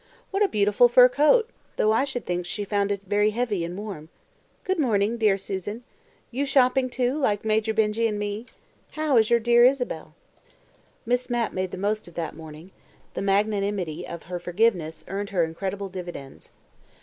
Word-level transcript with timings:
What 0.31 0.41
a 0.41 0.47
beautiful 0.47 0.87
fur 0.87 1.07
coat, 1.07 1.47
though 1.75 1.91
I 1.91 2.05
should 2.05 2.25
think 2.25 2.43
she 2.47 2.65
found 2.65 2.91
it 2.91 3.01
very 3.05 3.29
heavy 3.29 3.63
and 3.63 3.77
warm. 3.77 4.09
Good 4.63 4.79
morning, 4.79 5.15
dear 5.19 5.37
Susan! 5.37 5.83
You 6.31 6.43
shopping, 6.47 6.89
too, 6.89 7.15
like 7.15 7.45
Major 7.45 7.71
Benjy 7.71 8.07
and 8.07 8.17
me? 8.17 8.47
How 8.93 9.17
is 9.17 9.29
your 9.29 9.39
dear 9.39 9.63
Isabel?" 9.63 10.15
Miss 11.05 11.29
Mapp 11.29 11.53
made 11.53 11.69
the 11.69 11.77
most 11.77 12.07
of 12.07 12.15
that 12.15 12.35
morning; 12.35 12.71
the 13.13 13.21
magnanimity 13.21 14.07
of 14.07 14.23
her 14.23 14.39
forgiveness 14.39 15.05
earned 15.07 15.29
her 15.29 15.43
incredible 15.43 15.87
dividends. 15.87 16.49